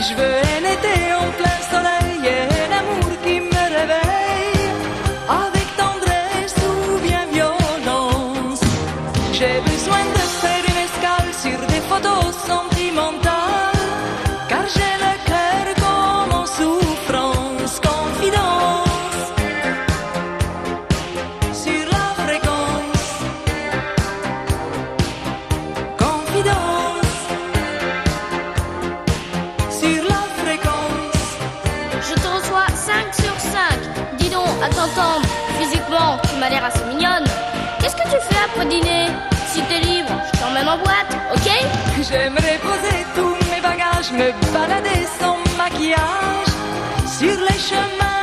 Je 0.01 0.13
veux 0.15 0.35
un 0.35 0.71
été 0.73 1.13
en 1.13 1.31
plein 1.31 1.59
soleil. 1.71 2.55
Balader 44.53 45.05
sans 45.19 45.38
maquillage 45.57 46.51
sur 47.17 47.38
les 47.47 47.59
chemins 47.59 48.14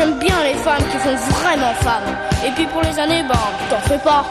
j'aime 0.00 0.18
bien 0.18 0.42
les 0.42 0.54
femmes 0.54 0.82
qui 0.90 0.96
font 0.96 1.16
vraiment 1.32 1.74
femmes. 1.74 2.16
Et 2.46 2.50
puis 2.52 2.64
pour 2.66 2.80
les 2.80 2.98
années, 2.98 3.22
ben, 3.22 3.34
t'en 3.68 3.80
fais 3.80 3.98
pas. 3.98 4.24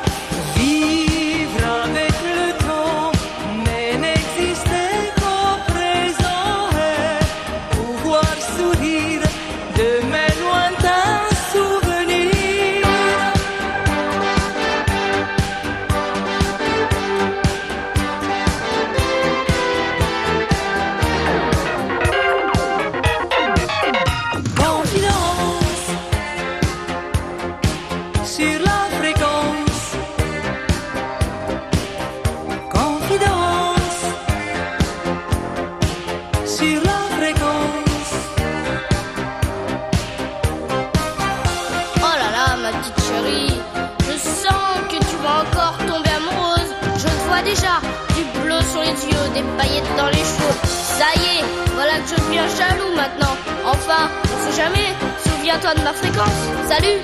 Chérie, 42.98 43.60
je 44.08 44.18
sens 44.18 44.74
que 44.90 44.98
tu 44.98 45.16
vas 45.24 45.44
encore 45.44 45.78
tomber 45.88 46.10
amoureuse. 46.10 46.72
Je 46.98 47.08
vois 47.28 47.42
déjà, 47.42 47.80
du 48.16 48.24
bleu 48.40 48.60
sur 48.72 48.82
les 48.82 48.98
yeux, 49.12 49.26
des 49.34 49.44
paillettes 49.58 49.96
dans 49.98 50.08
les 50.08 50.26
cheveux. 50.30 50.58
Ça 50.64 51.10
y 51.16 51.40
est, 51.40 51.46
voilà 51.76 52.00
que 52.00 52.10
je 52.10 52.16
deviens 52.16 52.48
jaloux 52.48 52.96
maintenant. 52.96 53.36
Enfin, 53.66 54.10
on 54.24 54.52
sait 54.52 54.58
jamais. 54.62 54.90
Souviens-toi 55.24 55.76
de 55.76 55.82
ma 55.82 55.94
fréquence. 55.94 56.40
Salut. 56.68 57.00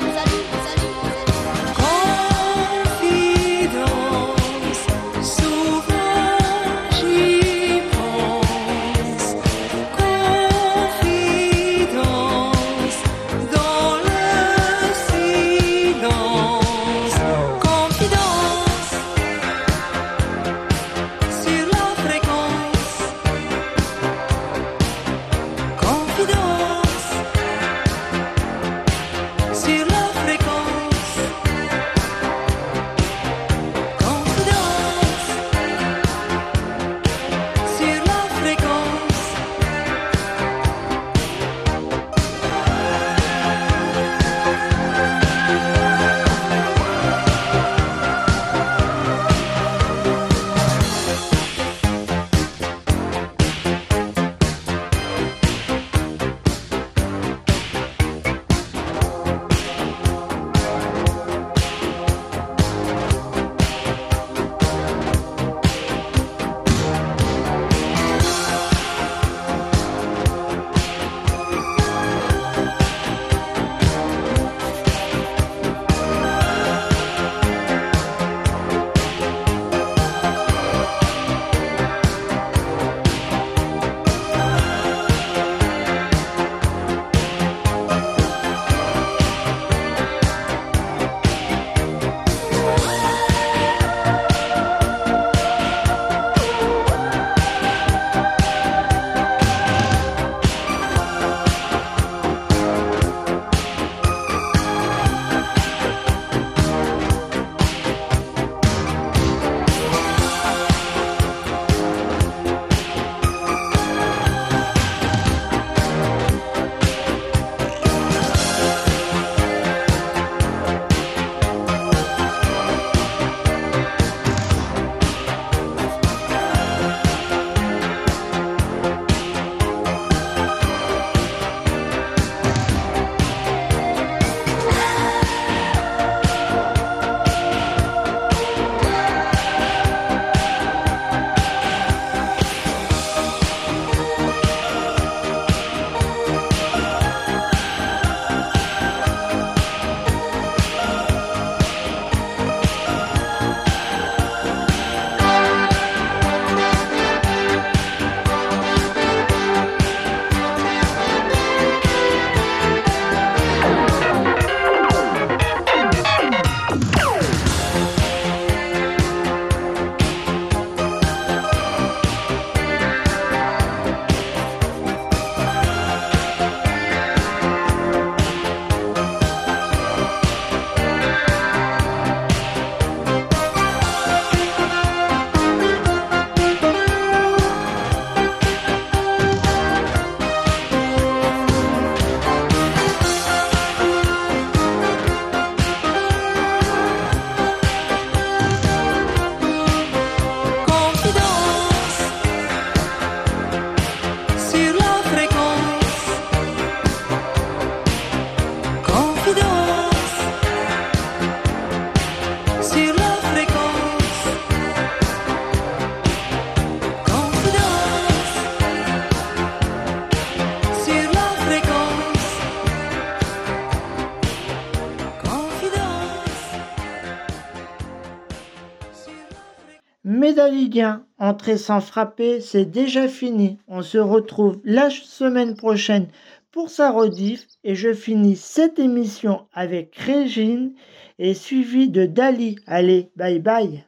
Ligue 230.49 230.85
entrer 231.17 231.57
sans 231.57 231.81
frapper, 231.81 232.41
c'est 232.41 232.65
déjà 232.65 233.07
fini. 233.07 233.57
On 233.67 233.81
se 233.81 233.97
retrouve 233.97 234.59
la 234.63 234.89
semaine 234.89 235.55
prochaine 235.55 236.07
pour 236.51 236.69
sa 236.69 236.91
rediff 236.91 237.45
et 237.63 237.75
je 237.75 237.93
finis 237.93 238.35
cette 238.35 238.79
émission 238.79 239.47
avec 239.53 239.95
Régine 239.95 240.73
et 241.19 241.33
suivi 241.33 241.89
de 241.89 242.05
Dali. 242.05 242.57
Allez, 242.67 243.09
bye 243.15 243.39
bye. 243.39 243.85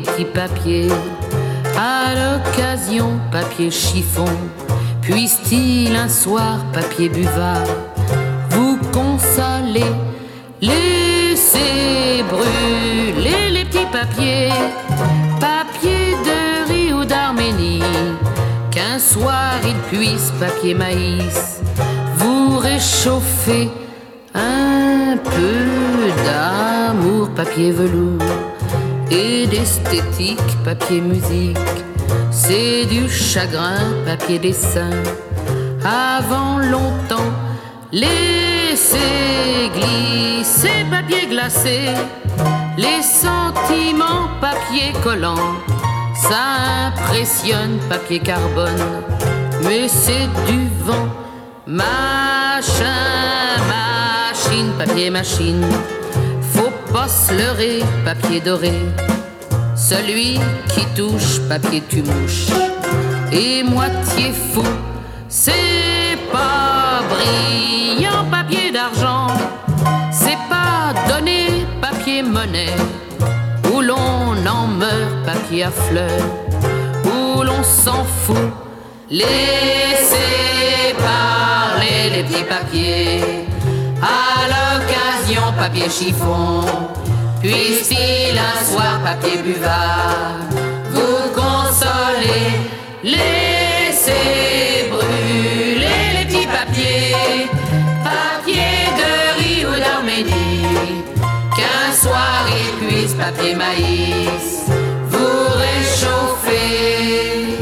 Les 0.00 0.12
petits 0.12 0.24
papiers. 0.24 0.88
À 1.76 2.14
l'occasion, 2.14 3.18
papier 3.30 3.70
chiffon, 3.70 4.28
puisse-t-il 5.02 5.94
un 5.96 6.08
soir, 6.08 6.58
papier 6.72 7.08
buvard, 7.08 7.66
vous 8.50 8.78
consoler 8.92 9.92
Laissez 10.60 12.22
brûler 12.28 13.50
les 13.50 13.64
petits 13.64 13.90
papiers, 13.90 14.50
papier 15.40 16.14
de 16.28 16.70
riz 16.70 16.92
ou 16.92 17.04
d'Arménie, 17.04 17.82
qu'un 18.70 18.98
soir 18.98 19.54
il 19.64 19.76
puisse, 19.90 20.30
papier 20.38 20.74
maïs, 20.74 21.60
vous 22.16 22.58
réchauffer 22.58 23.70
un 24.34 25.16
peu 25.16 26.10
d'amour, 26.24 27.30
papier 27.30 27.72
velours 27.72 28.49
et 29.10 29.46
d'esthétique, 29.46 30.56
papier 30.64 31.00
musique. 31.00 31.58
C'est 32.30 32.86
du 32.86 33.08
chagrin, 33.08 33.92
papier 34.04 34.38
dessin. 34.38 34.90
Avant 35.84 36.58
longtemps, 36.58 37.32
laissez 37.92 38.98
glisser, 39.74 40.84
papier 40.90 41.26
glacé. 41.28 41.80
Les 42.76 43.02
sentiments, 43.02 44.28
papier 44.40 44.92
collant. 45.02 45.54
Ça 46.14 46.88
impressionne, 46.88 47.78
papier 47.88 48.20
carbone. 48.20 48.84
Mais 49.62 49.88
c'est 49.88 50.28
du 50.46 50.68
vent, 50.84 51.08
machin, 51.66 52.84
machine, 53.68 54.72
papier 54.78 55.10
machine 55.10 55.64
pas 56.92 57.08
se 57.08 57.32
leurrer, 57.32 57.80
papier 58.04 58.40
doré. 58.40 58.72
Celui 59.76 60.38
qui 60.68 60.84
touche, 60.96 61.40
papier 61.48 61.82
tu 61.88 62.02
mouches. 62.02 62.48
Et 63.32 63.62
moitié 63.62 64.32
fou, 64.52 64.64
c'est 65.28 66.18
pas 66.32 67.02
brillant, 67.08 68.24
papier 68.30 68.72
d'argent. 68.72 69.28
C'est 70.10 70.38
pas 70.48 70.92
donné, 71.08 71.64
papier 71.80 72.22
monnaie. 72.22 72.76
Où 73.72 73.80
l'on 73.80 74.34
en 74.46 74.66
meurt, 74.66 75.24
papier 75.24 75.64
à 75.64 75.70
fleurs. 75.70 76.26
Où 77.04 77.42
l'on 77.42 77.62
s'en 77.62 78.04
fout. 78.04 78.36
Laissez 79.10 80.94
parler 80.98 82.10
les 82.14 82.22
petits 82.22 82.44
papiers 82.44 83.49
papier 85.70 85.88
chiffon, 85.88 86.62
puisse-t-il 87.40 88.36
un 88.36 88.64
soir 88.64 89.00
papier 89.04 89.40
buvard 89.40 90.34
vous 90.90 91.30
consoler, 91.32 92.58
laissez 93.04 94.90
brûler 94.90 96.18
les 96.18 96.26
petits 96.26 96.46
papiers, 96.46 97.46
papier 98.02 98.90
de 98.98 99.10
riz 99.38 99.64
ou 99.64 99.74
d'Arménie, 99.78 101.04
qu'un 101.56 101.92
soir 101.92 102.48
il 102.48 102.72
puisse 102.88 103.14
papier 103.14 103.54
maïs 103.54 104.66
vous 105.06 105.46
réchauffer. 105.56 107.54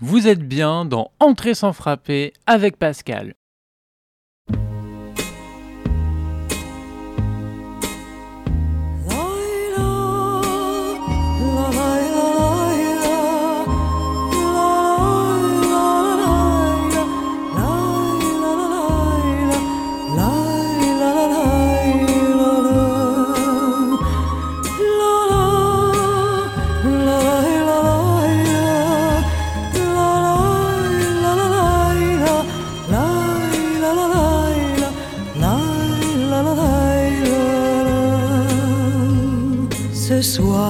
Vous 0.00 0.28
êtes 0.28 0.46
bien 0.46 0.84
dans 0.84 1.12
Entrée 1.18 1.54
sans 1.54 1.72
frapper 1.72 2.34
avec 2.46 2.76
Pascal. 2.78 3.34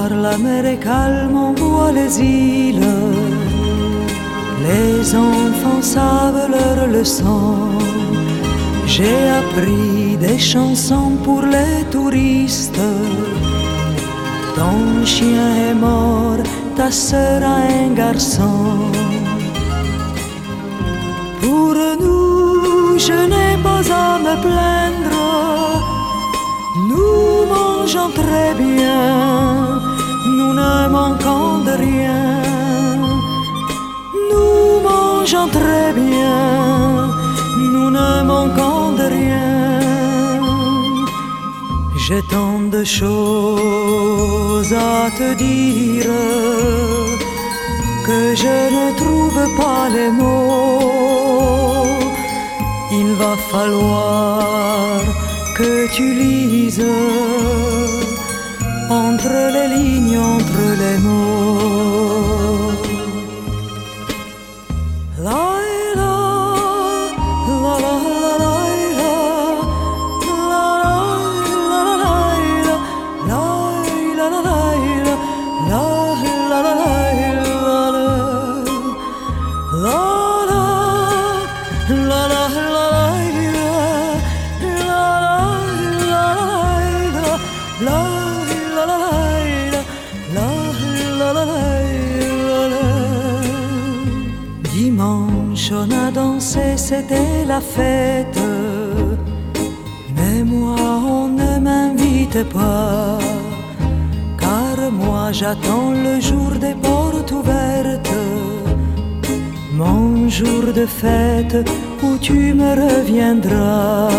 La 0.09 0.37
mer 0.37 0.65
est 0.65 0.77
calme, 0.77 1.35
on 1.35 1.53
voit 1.53 1.91
les 1.91 2.19
îles. 2.19 2.93
Les 4.67 5.15
enfants 5.15 5.81
savent 5.81 6.49
leur 6.49 6.87
leçon. 6.87 7.69
J'ai 8.85 9.29
appris 9.41 10.17
des 10.17 10.39
chansons 10.39 11.11
pour 11.23 11.41
les 11.41 11.83
touristes. 11.91 12.85
Ton 14.55 15.05
chien 15.05 15.49
est 15.69 15.75
mort, 15.75 16.43
ta 16.75 16.89
sœur 16.91 17.43
a 17.43 17.57
un 17.83 17.93
garçon. 17.93 18.57
Pour 21.41 21.75
nous, 22.03 22.97
je 22.97 23.17
n'ai 23.31 23.53
pas 23.67 23.85
à 24.05 24.19
me 24.25 24.35
plaindre. 24.45 25.25
Nous 26.89 27.45
mangeons 27.53 28.11
très 28.21 28.53
bien 28.55 29.84
J'ai 42.07 42.21
tant 42.21 42.59
de 42.59 42.83
choses 42.83 44.71
à 44.71 45.09
te 45.17 45.33
dire 45.33 46.11
que 48.05 48.35
je 48.35 48.57
ne 48.77 48.85
trouve 48.95 49.41
pas 49.57 49.89
les 49.89 50.11
mots. 50.11 51.97
Il 52.91 53.09
va 53.15 53.35
falloir 53.51 55.01
que 55.57 55.91
tu 55.95 56.13
lises 56.13 56.85
entre 58.87 59.35
les 59.55 59.67
lignes, 59.75 60.19
entre 60.19 60.63
les 60.81 60.97
mots. 60.99 61.24
fête, 97.61 98.41
mais 100.15 100.43
moi 100.43 100.75
on 101.19 101.27
ne 101.27 101.59
m'invite 101.59 102.43
pas, 102.49 103.17
car 104.37 104.91
moi 104.91 105.31
j'attends 105.31 105.91
le 105.91 106.19
jour 106.19 106.51
des 106.59 106.75
portes 106.75 107.31
ouvertes, 107.31 108.19
mon 109.73 110.29
jour 110.29 110.73
de 110.73 110.85
fête 110.85 111.57
où 112.03 112.17
tu 112.17 112.53
me 112.53 112.71
reviendras. 112.85 114.09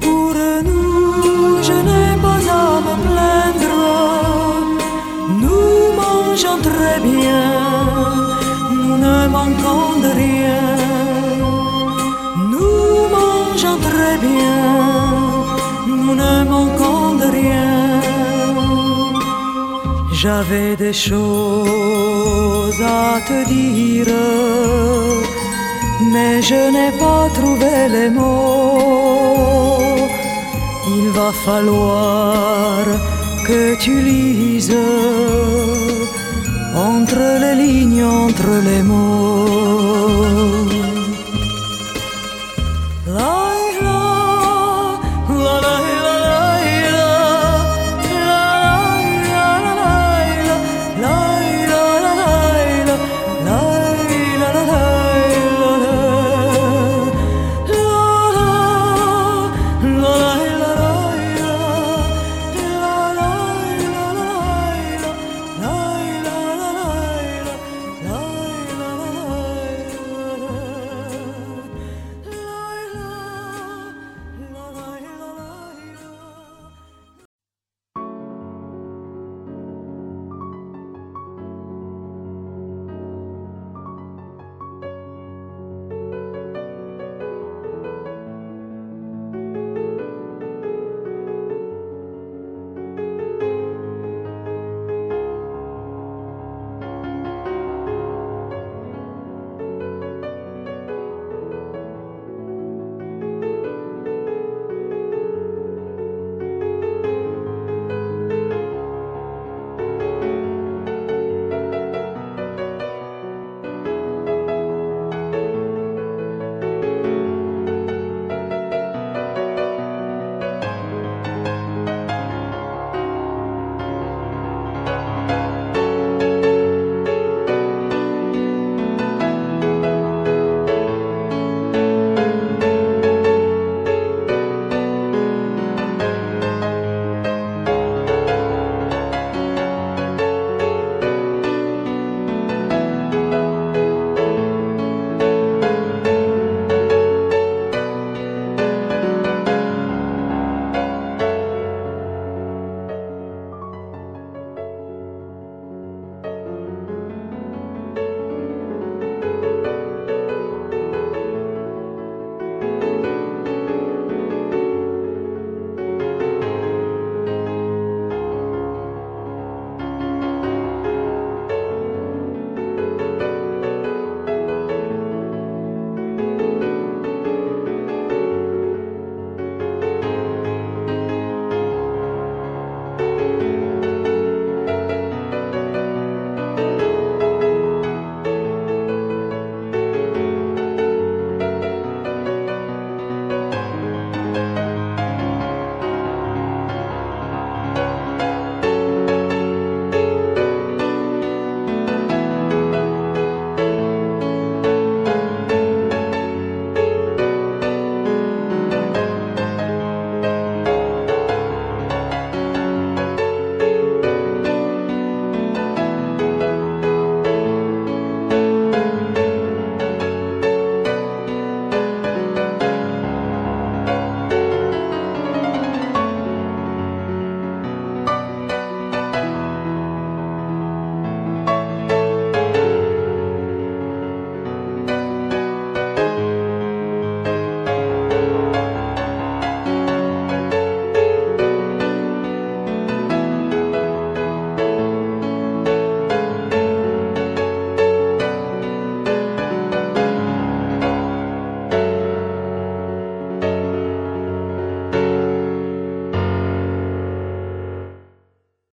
Pour 0.00 0.34
nous 0.68 1.62
je 1.62 1.76
n'ai 1.88 2.10
pas 2.26 2.42
à 2.62 2.80
me 2.86 2.94
plaindre, 3.06 3.78
nous 5.42 5.78
mangeons 6.02 6.60
très 6.62 6.98
bien, 7.00 7.44
nous 8.72 8.96
ne 8.98 9.28
manquons 9.28 10.00
de 10.02 10.08
rien. 10.16 10.35
J'avais 20.26 20.74
des 20.74 20.92
choses 20.92 22.80
à 22.82 23.20
te 23.28 23.38
dire, 23.48 24.12
mais 26.12 26.42
je 26.42 26.62
n'ai 26.74 26.90
pas 26.98 27.24
trouvé 27.38 27.74
les 27.96 28.10
mots. 28.10 29.28
Il 30.96 31.06
va 31.18 31.30
falloir 31.46 32.82
que 33.46 33.76
tu 33.84 33.94
lises 34.00 34.76
entre 36.74 37.22
les 37.42 37.54
lignes, 37.64 38.04
entre 38.04 38.50
les 38.68 38.82
mots. 38.82 39.35